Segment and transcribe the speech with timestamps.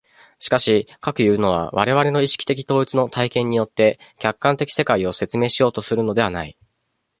[0.39, 6.57] しかし、かくいうのは我々の意識的統一の体験によって客観的世界を説明しようとするのではない。